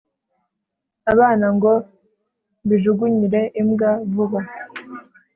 [1.11, 1.71] abana ngo
[2.65, 4.41] mbijugunyire imbwa vuba